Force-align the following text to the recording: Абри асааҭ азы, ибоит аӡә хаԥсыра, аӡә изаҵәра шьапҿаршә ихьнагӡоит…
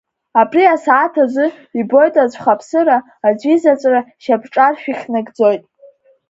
Абри 0.41 0.63
асааҭ 0.75 1.15
азы, 1.23 1.45
ибоит 1.79 2.15
аӡә 2.23 2.37
хаԥсыра, 2.43 2.97
аӡә 3.27 3.45
изаҵәра 3.53 4.01
шьапҿаршә 4.23 4.85
ихьнагӡоит… 4.91 5.63